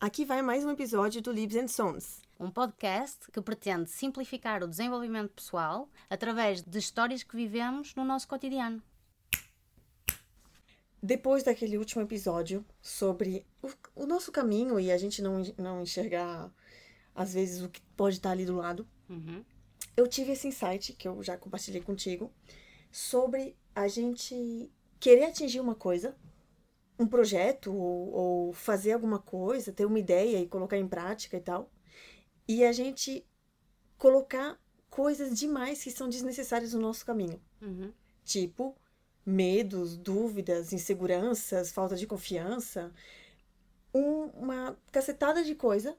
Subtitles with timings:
[0.00, 2.22] Aqui vai mais um episódio do Libs and Sons.
[2.38, 8.28] Um podcast que pretende simplificar o desenvolvimento pessoal através de histórias que vivemos no nosso
[8.28, 8.80] cotidiano.
[11.02, 16.48] Depois daquele último episódio sobre o, o nosso caminho e a gente não, não enxergar,
[17.16, 19.42] às vezes, o que pode estar ali do lado, Uhum.
[19.96, 22.32] eu tive esse insight que eu já compartilhei contigo
[22.90, 26.16] sobre a gente querer atingir uma coisa,
[26.98, 31.40] um projeto ou, ou fazer alguma coisa, ter uma ideia e colocar em prática e
[31.40, 31.70] tal,
[32.48, 33.24] e a gente
[33.96, 34.58] colocar
[34.90, 37.92] coisas demais que são desnecessárias no nosso caminho, Uhum.
[38.24, 38.74] tipo
[39.24, 42.92] medos, dúvidas, inseguranças, falta de confiança,
[43.94, 45.96] um- uma cacetada de coisa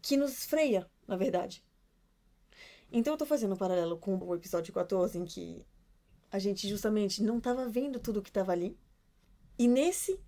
[0.00, 1.62] que nos freia, na verdade.
[2.90, 5.66] Então eu tô fazendo um paralelo com o episódio 14, em que
[6.32, 8.76] a gente justamente não tava vendo tudo que tava ali.
[9.58, 10.18] E nesse,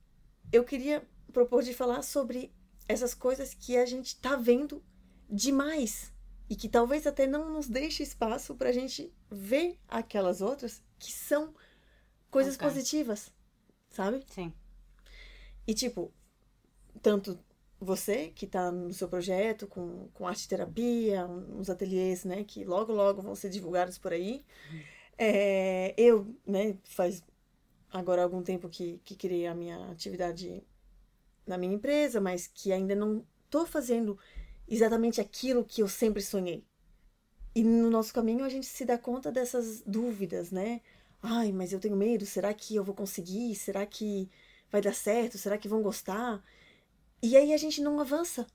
[0.52, 1.02] eu queria
[1.32, 2.52] propor de falar sobre
[2.86, 4.84] essas coisas que a gente tá vendo
[5.28, 6.12] demais
[6.48, 11.54] e que talvez até não nos deixe espaço pra gente ver aquelas outras que são
[12.30, 12.68] coisas Ok.
[12.68, 13.32] positivas,
[13.88, 14.22] sabe?
[14.28, 14.52] Sim.
[15.66, 16.12] E, tipo,
[17.00, 17.38] tanto
[17.80, 22.92] você que tá no seu projeto com, com arte terapia, uns ateliês, né, que logo,
[22.92, 24.44] logo vão ser divulgados por aí.
[25.16, 27.22] É, eu, né, faz
[27.90, 30.62] agora algum tempo que, que criei a minha atividade
[31.46, 34.18] na minha empresa, mas que ainda não tô fazendo
[34.66, 36.64] exatamente aquilo que eu sempre sonhei.
[37.54, 40.80] E no nosso caminho a gente se dá conta dessas dúvidas, né?
[41.22, 43.54] Ai, mas eu tenho medo, será que eu vou conseguir?
[43.54, 44.28] Será que
[44.70, 45.38] vai dar certo?
[45.38, 46.42] Será que vão gostar?
[47.22, 48.46] E aí a gente não avança.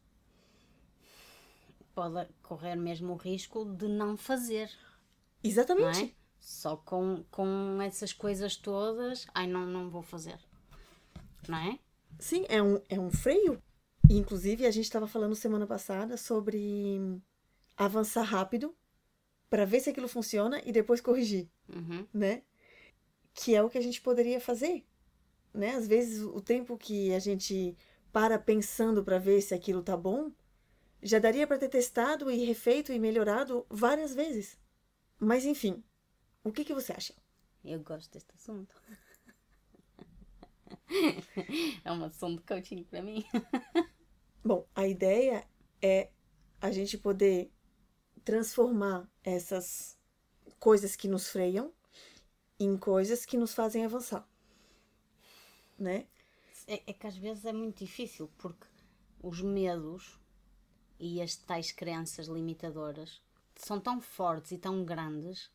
[1.95, 6.03] Pode correr mesmo o risco de não fazer, não Exatamente.
[6.05, 6.18] é?
[6.39, 10.37] Só com, com essas coisas todas, ai, não, não vou fazer.
[11.47, 11.79] Não é?
[12.19, 13.61] Sim, é um, é um freio.
[14.09, 16.99] Inclusive, a gente estava falando semana passada sobre
[17.77, 18.75] avançar rápido
[19.49, 22.07] para ver se aquilo funciona e depois corrigir, Uhum.
[22.13, 22.43] né?
[23.33, 24.85] Que é o que a gente poderia fazer,
[25.53, 25.75] né?
[25.75, 27.77] Às vezes, o tempo que a gente
[28.11, 30.31] para pensando para ver se aquilo tá bom,
[31.01, 34.57] já daria para ter testado e refeito e melhorado várias vezes.
[35.19, 35.83] Mas, enfim,
[36.43, 37.13] o que que você acha?
[37.63, 38.75] Eu gosto deste assunto.
[41.83, 43.25] é ação de coaching para mim.
[44.43, 45.47] Bom, a ideia
[45.81, 46.09] é
[46.61, 47.51] a gente poder
[48.23, 49.97] transformar essas
[50.59, 51.73] coisas que nos freiam
[52.59, 54.27] em coisas que nos fazem avançar,
[55.77, 56.07] né?
[56.67, 58.67] É, é que às vezes é muito difícil, porque
[59.21, 60.19] os medos
[60.99, 63.21] e as tais crenças limitadoras
[63.55, 65.49] são tão fortes e tão grandes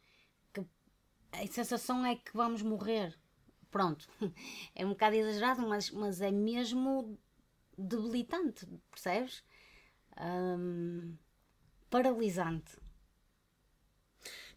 [1.43, 3.15] a sensação é que vamos morrer.
[3.71, 4.09] Pronto,
[4.75, 7.19] é um bocado exagerado, mas, mas é mesmo
[7.77, 9.43] debilitante, percebes?
[10.21, 11.17] Hum,
[11.91, 12.79] paralisante.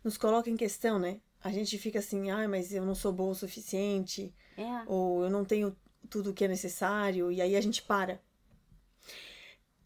[0.03, 1.19] Nos coloca em questão, né?
[1.43, 5.29] A gente fica assim, ah, mas eu não sou boa o suficiente, É, ou eu
[5.29, 5.75] não tenho
[6.09, 8.21] tudo o que é necessário, e aí a gente para.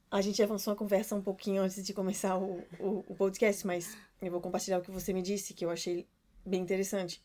[0.09, 3.97] A gente avançou a conversa um pouquinho antes de começar o, o, o podcast, mas
[4.21, 6.05] eu vou compartilhar o que você me disse, que eu achei
[6.45, 7.23] bem interessante.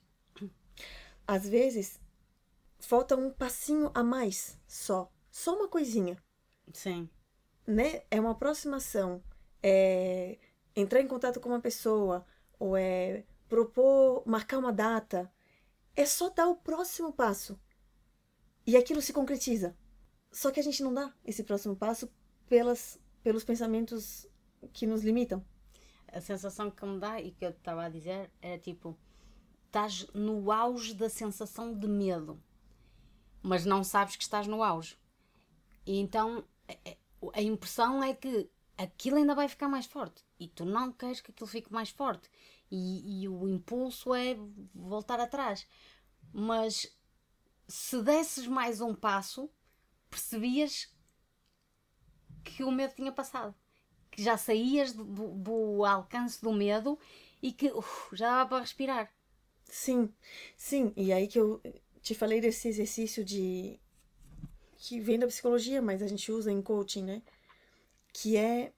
[1.26, 2.00] Às vezes,
[2.78, 5.10] falta um passinho a mais só.
[5.30, 6.16] Só uma coisinha,
[6.72, 7.08] sim,
[7.66, 8.02] né?
[8.10, 9.22] É uma aproximação.
[9.62, 10.38] É
[10.74, 12.24] entrar em contato com uma pessoa,
[12.58, 15.32] ou é propor, marcar uma data.
[15.94, 17.58] É só dar o próximo passo.
[18.66, 19.76] E aquilo se concretiza.
[20.30, 22.10] Só que a gente não dá esse próximo passo
[22.46, 24.28] pelas, pelos pensamentos
[24.72, 25.44] que nos limitam.
[26.12, 28.98] a sensação que me dá e que eu estava a dizer era tipo:
[29.76, 32.42] estás no auge da sensação de medo,
[33.42, 34.96] mas não sabes que estás no auge.
[35.86, 40.48] E então a- a- a impressão é que aquilo ainda vai ficar mais forte e
[40.48, 42.28] tu não queres que aquilo fique mais forte.
[42.70, 44.36] E, e o impulso é
[44.74, 45.66] voltar atrás.
[46.32, 46.96] Mas
[47.68, 49.50] se desses mais um passo,
[50.10, 50.92] percebias
[52.44, 53.54] que o medo tinha passado
[54.10, 56.98] que já saías do, do- alcance do medo
[57.42, 59.12] e que uf, já dava para respirar.
[59.68, 60.12] Sim,
[60.56, 60.92] sim.
[60.96, 61.60] E aí que eu
[62.02, 63.78] te falei desse exercício de.
[64.76, 67.22] que vem da psicologia, mas a gente usa em coaching, né?
[68.12, 68.72] Que é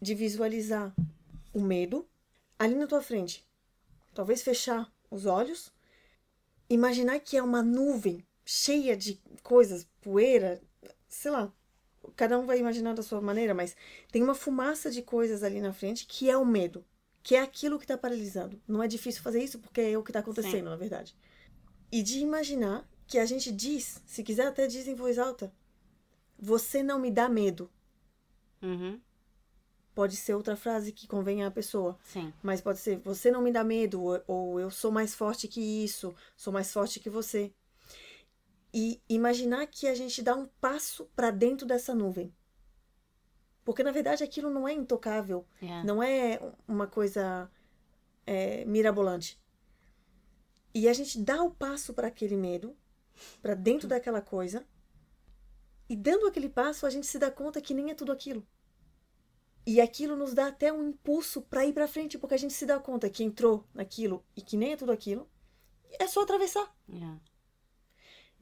[0.00, 0.94] de visualizar
[1.52, 2.06] o medo
[2.58, 3.46] ali na tua frente.
[4.12, 5.72] Talvez fechar os olhos,
[6.68, 10.60] imaginar que é uma nuvem cheia de coisas, poeira,
[11.08, 11.52] sei lá.
[12.16, 13.74] Cada um vai imaginar da sua maneira, mas
[14.12, 16.84] tem uma fumaça de coisas ali na frente que é o medo,
[17.24, 18.60] que é aquilo que está paralisando.
[18.68, 20.70] Não é difícil fazer isso porque é o que está acontecendo, Sim.
[20.70, 21.16] na verdade.
[21.90, 25.50] E de imaginar que a gente diz, se quiser até diz em voz alta,
[26.38, 27.70] você não me dá medo.
[28.60, 29.00] Uhum.
[29.94, 31.98] Pode ser outra frase que convenha à pessoa.
[32.04, 32.30] Sim.
[32.42, 35.60] Mas pode ser, você não me dá medo, ou, ou eu sou mais forte que
[35.60, 37.54] isso, sou mais forte que você.
[38.72, 42.34] E imaginar que a gente dá um passo para dentro dessa nuvem.
[43.64, 45.84] Porque na verdade aquilo não é intocável, Yeah.
[45.84, 47.50] não é uma coisa
[48.26, 49.40] é, mirabolante.
[50.74, 52.76] E a gente dá o passo para aquele medo,
[53.40, 54.66] para dentro daquela coisa,
[55.88, 58.46] e dando aquele passo a gente se dá conta que nem é tudo aquilo.
[59.66, 62.66] E aquilo nos dá até um impulso para ir para frente, porque a gente se
[62.66, 65.28] dá conta que entrou naquilo e que nem é tudo aquilo.
[65.98, 66.74] É só atravessar.
[66.88, 67.18] Yeah.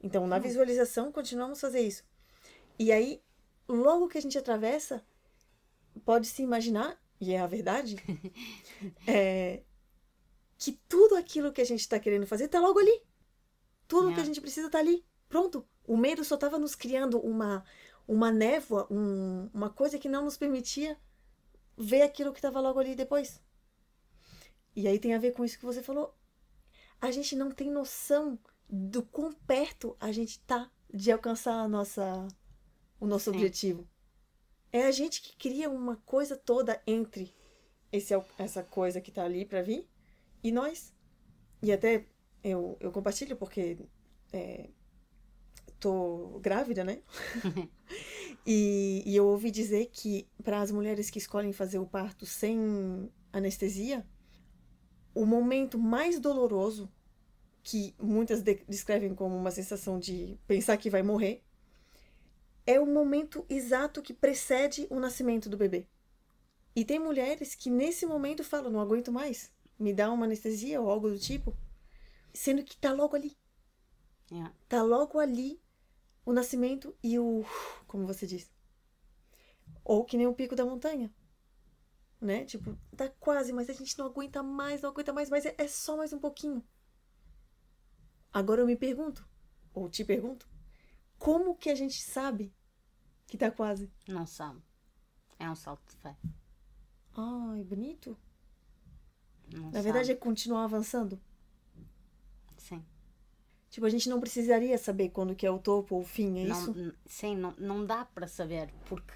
[0.01, 2.03] Então, na visualização, continuamos a fazer isso.
[2.77, 3.21] E aí,
[3.67, 5.05] logo que a gente atravessa,
[6.01, 7.95] pode se imaginar, e é a verdade,
[9.07, 9.63] é,
[10.57, 13.01] que tudo aquilo que a gente está querendo fazer está logo ali.
[13.87, 14.25] Tudo que a Yeah.
[14.25, 15.05] gente precisa está ali.
[15.29, 15.67] Pronto.
[15.85, 17.63] O medo só estava nos criando uma,
[18.07, 20.97] uma névoa, um- uma coisa que não nos permitia
[21.77, 23.41] ver aquilo que estava logo ali depois.
[24.75, 26.15] E aí tem a ver com isso que você falou.
[27.01, 32.27] A gente não tem noção do quão perto a gente tá de alcançar a nossa,
[32.99, 33.37] o nosso Sim.
[33.37, 33.87] objetivo.
[34.73, 37.33] É a gente que cria uma coisa toda entre
[37.91, 39.87] esse, essa coisa que tá ali para vir
[40.43, 40.93] e nós.
[41.61, 42.07] E até
[42.43, 43.79] eu, eu compartilho porque
[44.33, 44.69] é,
[45.79, 47.01] tô grávida, né?
[48.45, 53.11] e, e eu ouvi dizer que para as mulheres que escolhem fazer o parto sem
[53.31, 54.05] anestesia,
[55.13, 56.91] o momento mais doloroso,
[57.63, 61.43] que muitas de- descrevem como uma sensação de pensar que vai morrer,
[62.65, 65.87] é o momento exato que precede o nascimento do bebê.
[66.75, 70.89] E tem mulheres que nesse momento falam: não aguento mais, me dá uma anestesia ou
[70.89, 71.55] algo do tipo,
[72.33, 73.37] sendo que tá logo ali.
[74.31, 74.55] Yeah.
[74.67, 75.61] Tá logo ali
[76.25, 77.45] o nascimento e o.
[77.85, 78.51] Como você diz.
[79.83, 81.13] Ou que nem o pico da montanha.
[82.19, 82.45] Né?
[82.45, 85.67] Tipo, tá quase, mas a gente não aguenta mais, não aguenta mais, mas é, é
[85.67, 86.63] só mais um pouquinho.
[88.31, 89.27] Agora eu me pergunto,
[89.73, 90.49] ou te pergunto,
[91.23, 92.53] como que a gente sabe
[93.27, 93.89] que tá quase?
[94.07, 94.61] Não sabe.
[95.39, 96.17] É um salto de fé.
[97.15, 98.17] Ai, bonito.
[99.47, 100.17] Não Na verdade sabe.
[100.17, 101.17] é continuar avançando.
[102.57, 102.83] Sim.
[103.69, 106.45] Tipo, a gente não precisaria saber quando que é o topo ou o fim, é
[106.45, 106.93] Não, isso?
[107.05, 109.13] sim, não, não dá para saber, porque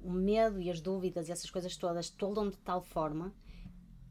[0.00, 3.32] o medo e as dúvidas e essas coisas todas toldam de tal forma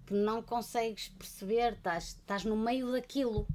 [0.06, 3.48] que não consegues perceber, estás, estás no meio daquilo.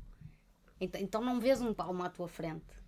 [0.80, 2.83] Então, então não vês um palmo à tua frente.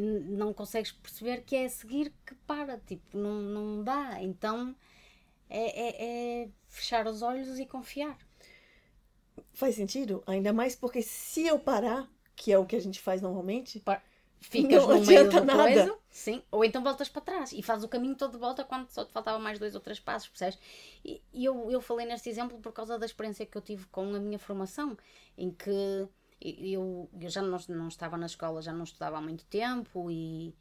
[0.00, 4.22] Não consegues perceber que é a seguir que para, tipo, não, não dá.
[4.22, 4.74] Então
[5.50, 8.18] é, é- é fechar os olhos e confiar.
[9.52, 10.22] Faz sentido?
[10.26, 14.02] Ainda mais porque se eu parar, que é o que a gente faz normalmente, Pa-
[14.40, 15.84] Ficas Não no meio da nada.
[15.84, 18.88] coisa, sim, ou então voltas para trás e fazes o caminho todo de volta quando
[18.88, 20.58] só te faltava mais dois ou três passos, percebes?
[21.04, 24.14] E, e eu, eu falei neste exemplo por causa da experiência que eu tive com
[24.14, 24.96] a minha formação,
[25.36, 25.70] em que
[26.40, 30.54] eu, eu já não, não estava na escola, já não estudava há muito tempo e,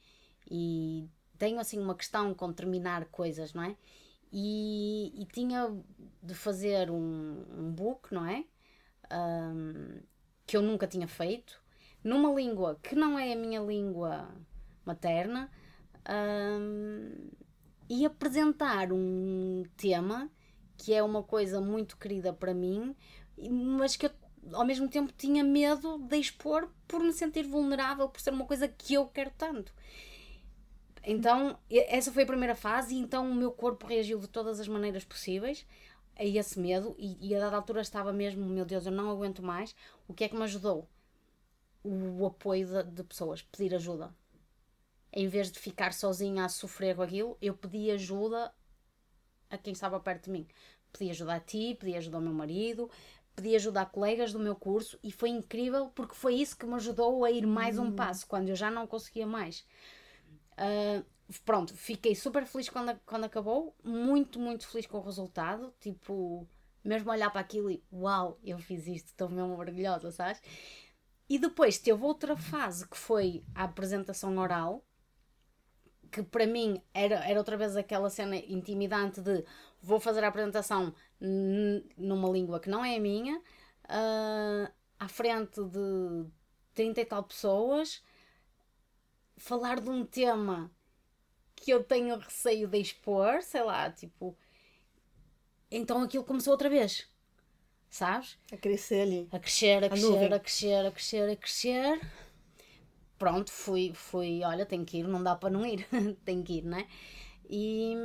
[0.50, 3.76] e tenho assim uma questão com terminar coisas, não é?
[4.32, 5.72] E, e tinha
[6.22, 8.44] de fazer um, um book, não é?
[9.10, 10.02] Ahm,
[10.46, 11.62] que eu nunca tinha feito,
[12.04, 14.30] numa língua que não é a minha língua
[14.86, 15.50] materna,
[16.06, 17.30] ahm,
[17.90, 20.30] e apresentar um tema
[20.78, 22.96] que é uma coisa muito querida para mim,
[23.50, 24.12] mas que eu
[24.54, 28.68] ao mesmo tempo tinha medo de expor por me sentir vulnerável, por ser uma coisa
[28.68, 29.74] que eu quero tanto.
[31.04, 34.68] Então, essa foi a primeira fase, e então o meu corpo reagiu de todas as
[34.68, 35.66] maneiras possíveis
[36.18, 39.42] a esse medo, e, e a dada altura estava mesmo, meu Deus, eu não aguento
[39.42, 39.74] mais.
[40.08, 40.90] O que é que me ajudou?
[41.84, 44.14] O apoio de, de pessoas, pedir ajuda.
[45.14, 48.54] Em vez de ficar sozinha a sofrer com aquilo, eu pedi ajuda
[49.50, 50.48] a quem estava perto de mim.
[50.92, 52.90] Pedi ajuda a ti, pedi ajuda ao meu marido,
[53.38, 56.74] pedi ajuda a colegas do meu curso e foi incrível porque foi isso que me
[56.74, 59.64] ajudou a ir mais um passo quando eu já não conseguia mais.
[60.58, 61.04] Ah,
[61.46, 65.72] pronto, fiquei super feliz quando, quando acabou, muito, muito feliz com o resultado.
[65.80, 66.48] Tipo,
[66.84, 70.42] mesmo olhar para aquilo e uau, eu fiz isto, estou mesmo orgulhosa, sabes?
[71.30, 74.84] E depois teve outra fase que foi a apresentação oral,
[76.12, 79.44] que para mim era, era outra vez aquela cena intimidante de
[79.82, 80.94] vou fazer a apresentação
[81.98, 83.42] numa língua que não é a minha,
[83.88, 86.26] ah, à frente de
[86.74, 88.04] 30 e tal pessoas,
[89.38, 90.72] falar de um tema
[91.56, 94.38] que eu tenho receio de expor, sei lá, tipo.
[95.72, 97.08] Então aquilo começou outra vez.
[97.90, 98.38] sabes?
[98.52, 99.28] A crescer ali.
[99.32, 100.34] A crescer, a, A crescer, nuvem.
[100.34, 102.02] a crescer, a crescer, a crescer.
[103.18, 105.88] Pronto, fui, fui, olha, tenho que ir, não dá para não ir,
[106.24, 106.88] tenho que ir, né?
[107.50, 107.96] E,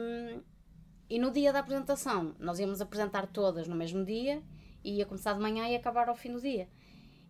[1.09, 4.43] e no dia da apresentação, nós íamos apresentar todas no mesmo dia,
[4.83, 6.69] ia começar de manhã e acabar ao fim do dia.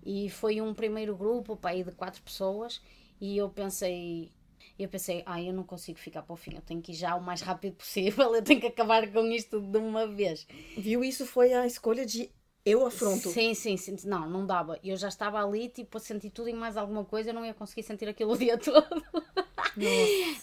[0.05, 2.81] E foi um primeiro grupo, para aí de quatro pessoas,
[3.21, 4.31] e eu pensei,
[4.79, 7.15] eu pensei, ai, eu não consigo ficar para o fim, eu tenho que ir já
[7.17, 10.47] o mais rápido possível, eu tenho que acabar com isto de uma vez.
[10.77, 11.03] Viu?
[11.03, 12.31] Isso foi a escolha de
[12.65, 13.29] eu afronto.
[13.31, 13.97] Sim, sim, sim.
[14.05, 14.79] Não, não dava.
[14.85, 17.55] Eu já estava ali, tipo, a sentir tudo e mais alguma coisa, eu não ia
[17.55, 19.05] conseguir sentir aquilo o dia todo.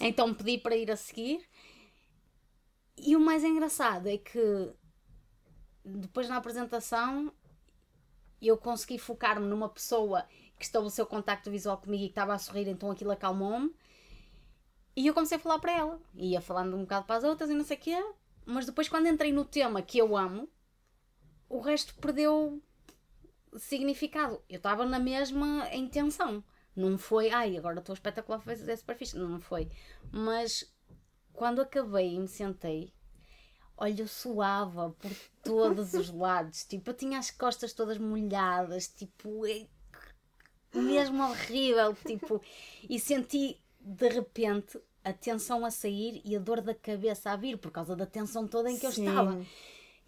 [0.01, 1.41] então pedi para ir a seguir.
[2.97, 4.73] E o mais engraçado é que
[5.85, 7.31] depois na apresentação
[8.41, 10.25] eu consegui focar-me numa pessoa
[10.57, 13.73] que estabeleceu contacto visual comigo e que estava a sorrir, então aquilo acalmou-me.
[14.95, 16.01] E eu comecei a falar para ela.
[16.15, 18.13] Ia falando um bocado para as outras e não sei o quê.
[18.45, 20.49] Mas depois, quando entrei no tema que eu amo,
[21.49, 22.61] o resto perdeu
[23.57, 24.41] significado.
[24.47, 26.43] Eu estava na mesma intenção.
[26.75, 29.17] Não foi, ai, agora estou espetacular, foi é super fixe.
[29.17, 29.69] Não, foi.
[30.11, 30.71] Mas
[31.33, 32.93] quando acabei e me sentei,
[33.75, 35.11] olha, eu suava por
[35.43, 36.63] todos os lados.
[36.63, 39.65] Tipo, eu tinha as costas todas molhadas, tipo, é
[40.73, 41.95] mesmo horrível.
[42.05, 42.41] Tipo,
[42.87, 47.57] e senti de repente a tensão a sair e a dor da cabeça a vir
[47.57, 49.07] por causa da tensão toda em que eu Sim.
[49.07, 49.45] estava.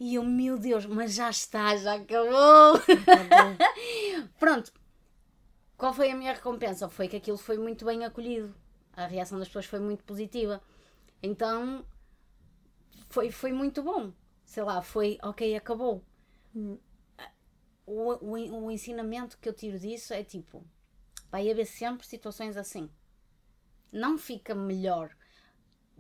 [0.04, 2.74] E eu, meu Deus, mas já está, já acabou.
[4.40, 4.74] Pronto.
[5.78, 6.90] Qual foi a minha recompensa?
[6.90, 8.52] Foi que aquilo foi muito bem acolhido.
[8.94, 10.60] A reação das pessoas foi muito positiva.
[11.22, 11.86] Então,
[13.10, 14.12] foi, foi muito bom.
[14.44, 16.04] Sei lá, foi, ok, acabou.
[16.56, 16.80] O,
[17.86, 20.66] o, o ensinamento que eu tiro disso é tipo,
[21.30, 22.90] vai haver sempre situações assim.
[23.92, 25.16] Não fica melhor.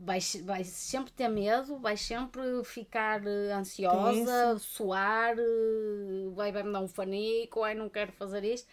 [0.04, 6.74] Vais, vais sempre ter medo, vais sempre ficar eh, ansiosa, suar, eh, vai, vai me
[6.74, 8.68] dar um fanico, ai não quero fazer isto.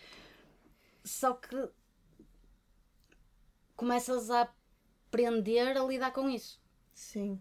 [1.04, 1.68] Só que
[3.76, 4.48] começas a
[5.08, 6.58] aprender a lidar com isso.
[6.94, 7.40] Sim.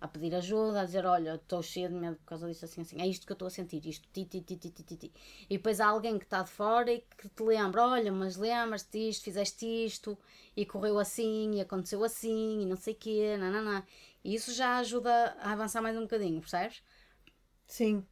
[0.00, 3.00] A pedir ajuda, a dizer, olha, estou cheia de medo por causa disso, assim, assim.
[3.02, 5.12] É isto que eu estou a sentir, isto, ti, ti, ti, ti, ti, ti.
[5.50, 8.96] E depois há alguém que está de fora e que te lembra, olha, mas lembras-te
[8.98, 10.16] disto, fizeste isto,
[10.56, 13.82] e correu assim, e aconteceu assim, e não sei o quê, nananã.
[14.22, 16.80] E isso já ajuda a avançar mais um bocadinho, percebes?
[17.66, 18.04] Sim.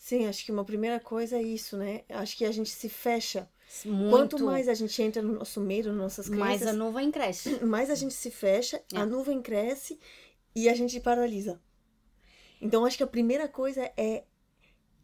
[0.00, 2.02] Sim, acho que uma primeira coisa é isso, né?
[2.08, 3.46] Acho que a gente se fecha.
[3.84, 7.10] Muito, Quanto mais a gente entra no nosso medo, nas nossas mais a crenças, nuvem
[7.10, 7.60] cresce.
[7.64, 8.98] mais a gente se fecha, É.
[8.98, 10.00] a nuvem cresce
[10.54, 11.60] e a gente paralisa.
[12.60, 14.24] Então, acho que a primeira coisa é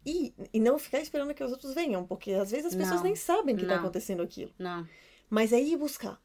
[0.05, 3.03] ir e não ficar esperando que os outros venham, porque às vezes as pessoas Não.
[3.03, 4.51] nem sabem que está acontecendo aquilo.
[4.57, 4.87] Não.
[5.29, 6.21] Mas é ir buscar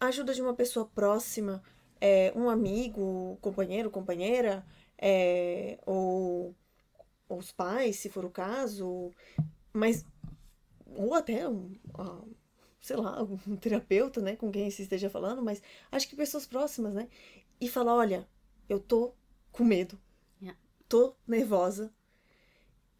[0.00, 1.62] a ajuda de uma pessoa próxima,
[2.00, 4.64] é, um amigo, companheiro, companheira,
[4.96, 6.54] é, ou,
[7.28, 9.10] ou os pais, se for o caso,
[9.72, 10.04] mas
[10.96, 12.22] ou até um, ah,
[12.80, 15.62] sei lá, um terapeuta, né, com quem se esteja falando, mas
[15.92, 17.06] acho que pessoas próximas, né,
[17.60, 18.26] e falar, olha,
[18.70, 19.14] eu tô
[19.52, 20.00] com medo,
[20.40, 20.58] Yeah.
[20.88, 21.92] tô nervosa,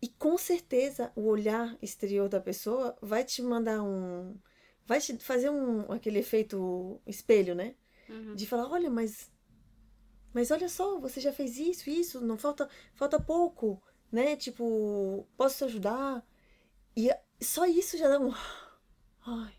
[0.03, 4.35] e com certeza o olhar exterior da pessoa vai te mandar um.
[4.87, 7.75] Vai te fazer um aquele efeito espelho, né?
[8.09, 8.35] Uhum.
[8.35, 9.31] De falar, olha, mas.
[10.33, 14.37] Mas olha só, você já fez isso, isso, não falta, falta pouco, né?
[14.37, 16.25] Tipo, posso te ajudar?
[16.97, 17.11] E
[17.41, 18.33] só isso já dá um.
[19.27, 19.55] Ai,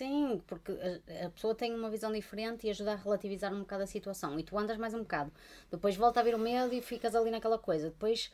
[0.00, 3.82] Sim, porque a, a pessoa tem uma visão diferente e ajuda a relativizar um bocado
[3.82, 4.40] a situação.
[4.40, 5.30] E tu andas mais um bocado.
[5.70, 7.90] Depois volta a vir o medo e ficas ali naquela coisa.
[7.90, 8.32] Depois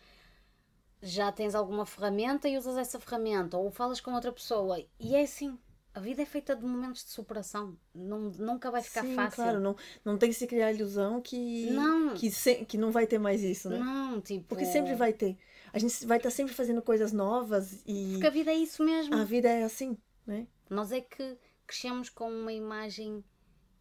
[1.02, 3.56] já tens alguma ferramenta e usas essa ferramenta.
[3.56, 4.78] Ou falas com outra pessoa.
[5.00, 5.58] E é assim.
[5.92, 7.76] A vida é feita de momentos de superação.
[7.92, 9.35] Não, nunca vai ficar sim, fácil.
[9.35, 12.14] claro, não, não tem que se criar a ilusão que, Não.
[12.14, 13.78] que, se- que não vai ter mais isso, né?
[13.78, 14.44] Não, tipo.
[14.46, 15.37] Porque sempre vai ter.
[15.73, 19.16] A gente vai estar sempre fazendo coisas novas e Porque a vida é isso mesmo.
[19.16, 19.96] a vida é assim,
[20.26, 20.46] né?
[20.68, 23.25] Nós é que crescemos com uma imagem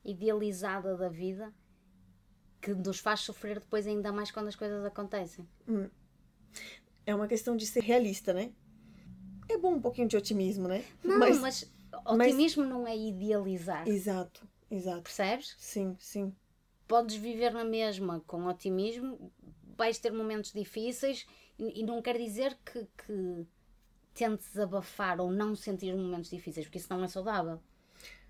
[0.03, 1.53] idealizada da vida
[2.61, 5.47] que nos faz sofrer depois ainda mais quando as coisas acontecem.
[7.05, 8.51] É uma questão de ser realista, né?
[9.47, 10.83] É bom um pouquinho de otimismo, né?
[11.03, 11.71] Não, mas,
[12.05, 15.03] otimismo não é idealizar, Exato, exato.
[15.03, 15.55] percebes?
[15.59, 16.33] Sim, sim.
[16.87, 19.31] Podes viver na mesma com otimismo,
[19.77, 21.27] vais ter momentos difíceis
[21.59, 23.45] e, e não quer dizer que, que
[24.13, 27.61] tentes abafar ou não sentir os momentos difíceis, porque isso não é saudável,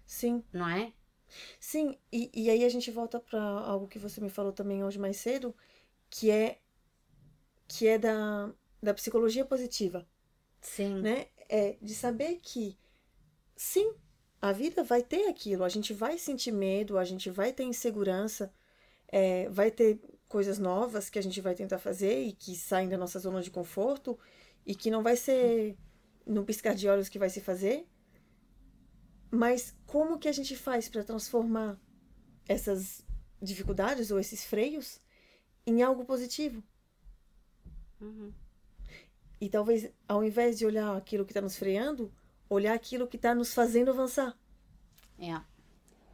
[0.06, 0.94] Sim, não é?
[1.60, 1.98] sim.
[2.12, 5.18] E, e aí a gente volta para algo que você me falou também hoje mais
[5.18, 5.56] cedo,
[6.10, 6.60] que é
[7.68, 10.08] que é da, da psicologia positiva,
[10.62, 11.02] Sim.
[11.02, 11.28] né?
[11.50, 12.78] É de saber que
[13.56, 13.94] sim,
[14.42, 18.54] a vida vai ter aquilo, a gente vai sentir medo, a gente vai ter insegurança,
[19.08, 22.98] é, vai ter coisas novas que a gente vai tentar fazer e que saem da
[22.98, 24.18] nossa zona de conforto
[24.66, 25.78] e que não vai ser
[26.26, 27.88] no piscar de olhos que vai se fazer,
[29.32, 31.80] mas como que a gente faz para transformar
[32.48, 33.06] essas
[33.42, 35.00] dificuldades ou esses freios
[35.66, 36.64] em algo positivo?
[38.00, 38.34] Uhum.
[39.40, 42.12] E talvez, ao invés de olhar aquilo que está nos freando,
[42.50, 44.38] olhar aquilo que está nos fazendo avançar.
[45.20, 45.40] É.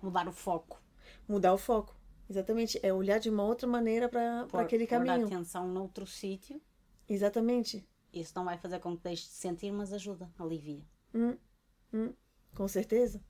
[0.02, 0.82] Mudar o foco.
[1.28, 1.96] Mudar o foco.
[2.30, 2.80] Exatamente.
[2.82, 5.28] É olhar de uma outra maneira para aquele caminho.
[5.28, 6.62] Pôr atenção noutro sítio.
[7.08, 7.88] Exatamente.
[8.12, 10.84] Isso não vai fazer com que deixe de sentir, mas ajuda, alivia.
[11.14, 11.38] Hum,
[11.94, 12.14] hum,
[12.56, 13.22] com certeza.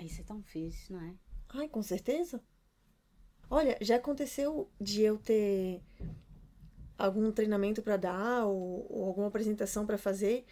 [0.00, 1.14] Isso é tão fixe, não é?
[1.48, 2.42] Ai, com certeza.
[3.50, 5.82] Olha, já aconteceu de eu ter
[6.96, 10.44] algum treinamento para dar ou, ou, alguma apresentação para fazer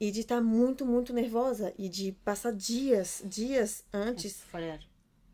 [0.00, 4.88] e de estar tá muito, muito nervosa e de passar dias, dias antes a sofrer.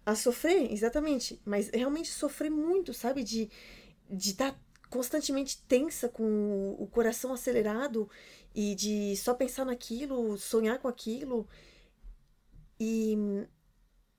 [0.04, 1.40] A sofrer, exatamente.
[1.44, 3.24] Mas realmente sofrer muito, sabe?
[3.24, 3.50] De
[4.10, 4.56] estar de tá
[4.90, 8.10] constantemente tensa, com o coração acelerado
[8.54, 11.48] e de só pensar naquilo, sonhar com aquilo.
[12.84, 13.16] E,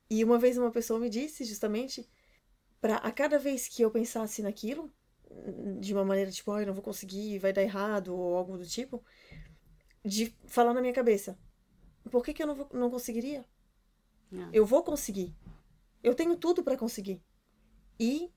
[0.09, 2.09] e uma vez uma pessoa me disse justamente
[2.79, 4.89] para a cada vez que eu pensasse naquilo,
[5.81, 8.65] de uma maneira tipo, oh, eu não vou conseguir, vai dar errado ou algo do
[8.65, 9.03] tipo,
[10.05, 11.37] de falar na minha cabeça,
[12.09, 13.43] por que, que eu não, vou, não conseguiria?
[14.31, 14.49] Não.
[14.53, 15.35] Eu vou conseguir.
[16.01, 17.21] Eu tenho tudo para conseguir.
[17.99, 18.31] E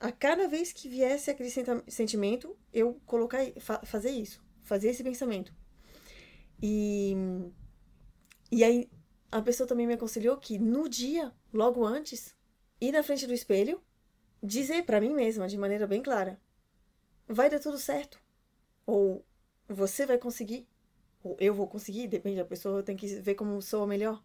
[0.00, 1.50] a cada vez que viesse aquele
[1.86, 5.54] sentimento, eu colocar, fa fazer isso, fazer esse pensamento.
[6.60, 7.14] E,
[8.50, 8.90] e aí
[9.30, 12.34] a pessoa também me aconselhou que no dia, logo antes,
[12.80, 13.80] ir na frente do espelho,
[14.42, 16.40] dizer para mim mesma de maneira bem clara:
[17.28, 18.20] vai dar tudo certo.
[18.86, 19.24] Ou
[19.68, 20.66] você vai conseguir.
[21.22, 24.22] Ou eu vou conseguir, depende da pessoa, tem que ver como sou a melhor.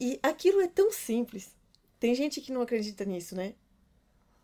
[0.00, 1.56] E aquilo é tão simples.
[1.98, 3.54] Tem gente que não acredita nisso, né?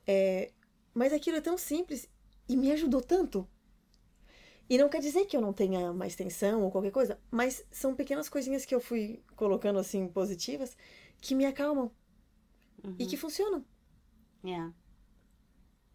[0.06, 0.52] É,
[0.92, 2.08] mas aquilo é tão simples
[2.48, 3.48] e me ajudou tanto.
[4.70, 7.92] E não quer dizer que eu não tenha mais tensão ou qualquer coisa, mas são
[7.92, 10.76] pequenas coisinhas que eu fui colocando assim positivas
[11.20, 11.90] que me acalmam
[12.84, 12.94] uhum.
[12.96, 13.20] e que uhum.
[13.20, 13.64] funcionam.
[14.44, 14.72] Yeah.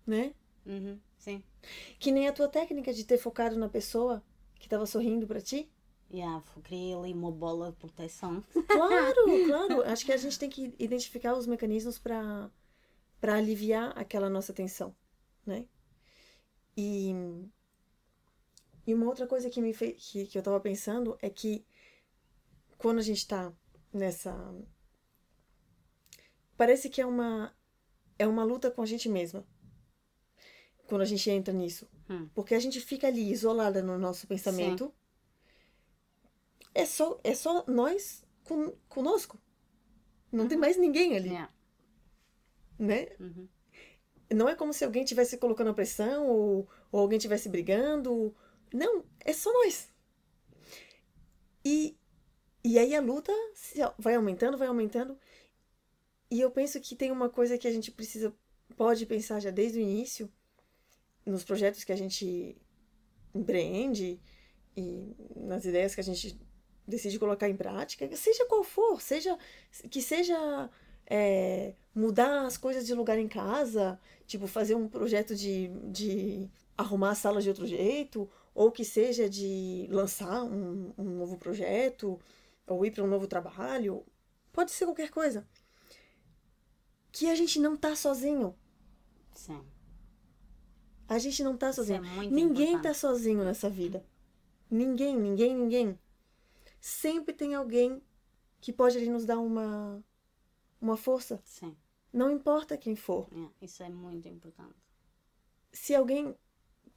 [0.06, 0.36] Né?
[0.66, 1.00] Uhum.
[1.18, 1.42] Sim.
[1.98, 4.22] Que nem a tua técnica de ter focado na pessoa
[4.56, 5.72] que estava sorrindo para ti.
[6.12, 8.44] Yeah, criei ali uma bola de proteção.
[8.68, 9.82] Claro, claro.
[9.84, 12.52] Acho que a gente tem que identificar os mecanismos para
[13.22, 14.94] para aliviar aquela nossa tensão,
[15.46, 15.66] né?
[16.78, 17.16] E,
[18.86, 21.66] e uma outra coisa que me fez, que, que eu tava pensando é que
[22.78, 23.52] quando a gente tá
[23.94, 24.34] nessa
[26.58, 27.56] parece que é uma
[28.18, 29.46] é uma luta com a gente mesma.
[30.88, 32.30] Quando a gente entra nisso, hum.
[32.34, 34.86] porque a gente fica ali isolada no nosso pensamento.
[34.86, 34.94] Sim.
[36.76, 39.40] É só é só nós com, conosco.
[40.32, 40.50] Não uhum.
[40.50, 41.30] tem mais ninguém ali.
[41.30, 41.56] Yeah
[42.78, 43.08] né?
[43.20, 43.48] Uhum.
[44.34, 48.36] Não é como se alguém tivesse colocando pressão ou, ou alguém tivesse brigando.
[48.76, 49.88] Não, é só nós.
[51.64, 51.98] E,
[52.64, 53.32] e aí a luta
[53.98, 55.18] vai aumentando, vai aumentando.
[56.30, 58.34] E eu penso que tem uma coisa que a gente precisa,
[58.76, 60.32] pode pensar já desde o início,
[61.26, 62.58] nos projetos que a gente
[63.34, 64.20] empreende
[64.76, 66.38] e nas ideias que a gente
[66.88, 69.38] decide colocar em prática, seja qual for, seja
[69.90, 70.70] que seja
[71.08, 77.12] é, mudar as coisas de lugar em casa, tipo fazer um projeto de, de arrumar
[77.12, 82.20] a sala de outro jeito, ou que seja de lançar um, um novo projeto,
[82.66, 84.04] ou ir para um novo trabalho,
[84.54, 85.48] pode ser qualquer coisa.
[87.12, 88.56] Que a gente não tá sozinho.
[89.34, 89.62] Sim.
[91.08, 92.04] A gente não tá sozinho.
[92.04, 92.84] É ninguém importante.
[92.84, 94.04] tá sozinho nessa vida.
[94.72, 96.00] Ninguém, ninguém, ninguém.
[96.80, 98.02] Sempre tem alguém
[98.60, 100.04] que pode ali nos dar uma
[100.82, 101.42] uma força.
[101.44, 101.76] Sim.
[102.12, 103.28] Não importa quem for.
[103.34, 104.76] É, isso é muito importante.
[105.72, 106.34] Se alguém,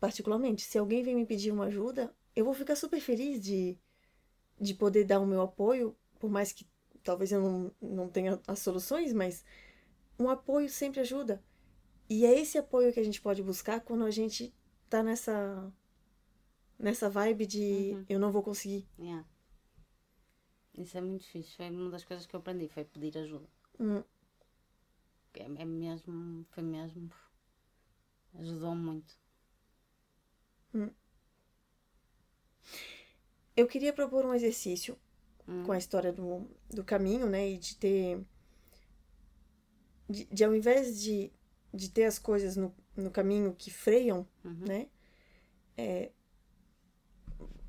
[0.00, 3.76] particularmente, se alguém vem me pedir uma ajuda, eu vou ficar super feliz de,
[4.60, 6.66] de poder dar o meu apoio, por mais que
[7.02, 9.44] talvez eu não, não tenha as soluções, mas
[10.18, 11.42] um apoio sempre ajuda.
[12.08, 14.54] E é esse apoio que a gente pode buscar quando a gente
[14.88, 15.72] tá nessa
[16.78, 18.04] nessa vibe de uhum.
[18.08, 18.88] eu não vou conseguir.
[18.98, 19.26] Yeah.
[20.74, 21.56] Isso é muito difícil.
[21.56, 23.48] Foi uma das coisas que eu aprendi, foi pedir ajuda.
[23.80, 24.02] Hum.
[25.34, 27.10] É, é mesmo, foi mesmo,
[28.34, 29.16] ajudou muito.
[30.80, 30.90] Hum.
[33.56, 34.96] Eu queria propor um exercício
[35.46, 35.64] hum.
[35.64, 37.48] com a história do, do caminho, né?
[37.48, 38.24] E de ter.
[40.08, 41.30] De, de ao invés de,
[41.72, 44.64] de ter as coisas no, no caminho que freiam, uhum.
[44.66, 44.88] né?
[45.76, 46.10] É,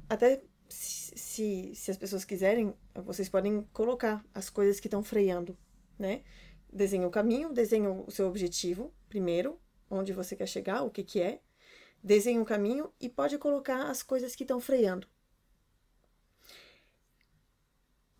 [0.07, 5.57] até se, se, se as pessoas quiserem, vocês podem colocar as coisas que estão freando
[5.99, 6.23] né?
[6.71, 11.21] Desenha o caminho, desenha o seu objetivo primeiro, onde você quer chegar, o que que
[11.21, 11.41] é.
[12.03, 15.07] Desenha um caminho e pode colocar as coisas que estão freando.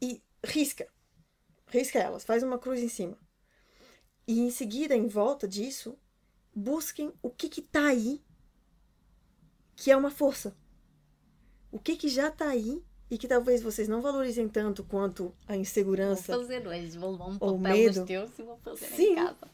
[0.02, 0.88] E risca.
[1.68, 3.18] Risca elas, faz uma cruz em cima.
[4.28, 5.98] E em seguida, em volta disso,
[6.54, 8.22] busquem o que que tá aí
[9.76, 10.56] que é uma força.
[11.72, 15.56] O que que já tá aí e que talvez vocês não valorizem tanto quanto a
[15.56, 16.34] insegurança.
[16.34, 18.00] Vou fazer hoje, vou um papel medo.
[18.00, 19.14] dos teus e vou fazer Sim.
[19.14, 19.48] em casa.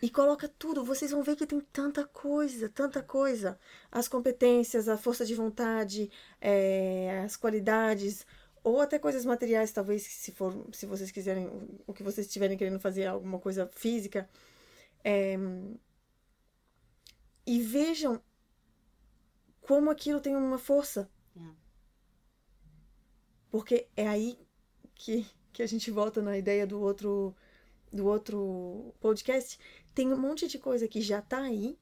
[0.00, 3.58] E coloca tudo, vocês vão ver que tem tanta coisa, tanta coisa.
[3.90, 8.24] As competências, a força de vontade, é, as qualidades,
[8.62, 11.48] ou até coisas materiais, talvez, se for, se vocês quiserem,
[11.86, 14.28] o que vocês estiverem querendo fazer, alguma coisa física.
[15.04, 15.36] É,
[17.44, 18.20] e vejam
[19.60, 21.10] como aquilo tem uma força.
[21.36, 21.40] É.
[23.50, 24.38] Porque é aí
[24.94, 27.34] que, que a gente volta na ideia do outro
[27.92, 29.58] do outro podcast.
[29.94, 31.78] Tem um monte de coisa que já tá aí,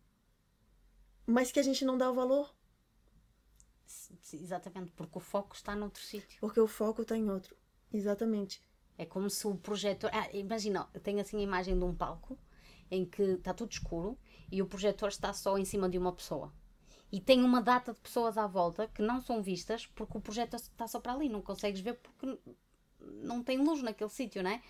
[1.26, 2.52] mas que a gente não dá o valor,
[4.32, 6.38] Exatamente, porque o foco está noutro sítio.
[6.40, 7.56] porque o foco tá em outro.
[7.92, 8.62] Exatamente.
[8.96, 10.10] É como se o projetor.
[10.12, 12.38] Ah, imagina, eu tenho assim a imagem de um palco
[12.90, 14.18] em que está tudo escuro
[14.50, 16.52] e o projetor está só em cima de uma pessoa.
[17.10, 20.60] E tem uma data de pessoas à volta que não são vistas porque o projetor
[20.60, 22.38] está só para ali, não consegues ver porque
[23.00, 24.62] não tem luz naquele sítio, não é?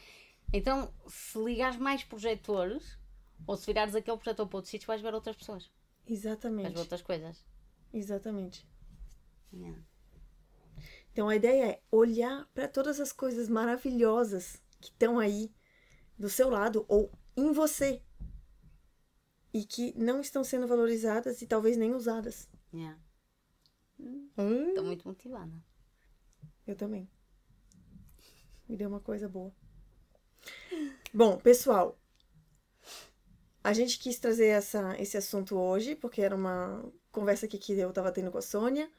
[0.52, 2.98] Então, se ligares mais projetores
[3.46, 5.70] ou se virares aquele projetor para outro sítio, vais ver outras pessoas,
[6.04, 6.72] vais Exatamente.
[6.72, 7.44] ver outras coisas.
[7.92, 8.66] Exatamente.
[9.52, 9.80] Yeah.
[11.12, 15.52] Então a ideia é olhar para todas as coisas maravilhosas que estão aí
[16.18, 18.02] do seu lado ou em você
[19.52, 22.48] e que não estão sendo valorizadas e talvez nem usadas.
[22.72, 22.98] Yeah.
[23.98, 25.52] Hum, Estou muito motivada.
[26.66, 27.10] Eu também.
[28.68, 29.52] Me deu uma coisa boa.
[31.12, 31.98] Bom, pessoal,
[33.62, 37.90] a gente quis trazer essa, esse assunto hoje porque era uma conversa aqui que eu
[37.90, 38.90] estava tendo com a Sônia.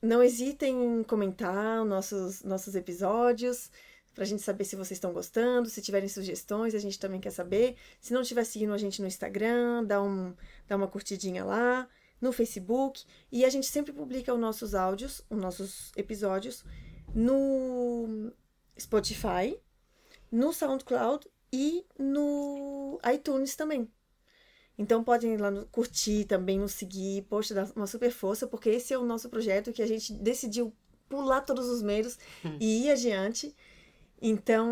[0.00, 3.70] Não hesitem em comentar nossos, nossos episódios
[4.14, 7.76] pra gente saber se vocês estão gostando, se tiverem sugestões, a gente também quer saber.
[8.00, 10.34] Se não estiver seguindo a gente no Instagram, dá, um,
[10.68, 11.88] dá uma curtidinha lá,
[12.20, 13.04] no Facebook.
[13.30, 16.64] E a gente sempre publica os nossos áudios, os nossos episódios
[17.12, 18.32] no
[18.78, 19.58] Spotify,
[20.34, 23.88] no SoundCloud e no iTunes também.
[24.76, 28.70] Então podem ir lá no, curtir também, nos seguir, poxa, dar uma super força, porque
[28.70, 30.74] esse é o nosso projeto que a gente decidiu
[31.08, 32.18] pular todos os meios
[32.58, 33.54] e ir adiante.
[34.20, 34.66] Então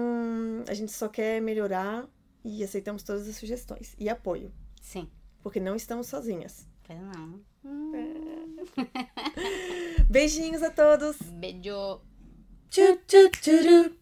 [0.67, 2.09] a gente só quer melhorar
[2.45, 5.09] e aceitamos todas as sugestões e apoio, Sim,
[5.43, 6.67] porque não estamos sozinhas.
[6.83, 7.41] pois não.
[10.11, 11.17] Beijinhos a todos!
[11.23, 12.01] Beijo.
[12.71, 14.02] Tchu, tchu, tchuru.